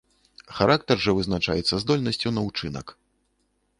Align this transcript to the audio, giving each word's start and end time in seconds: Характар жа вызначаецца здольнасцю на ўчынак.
Характар 0.59 1.03
жа 1.03 1.11
вызначаецца 1.19 1.81
здольнасцю 1.83 2.33
на 2.39 2.47
ўчынак. 2.49 2.87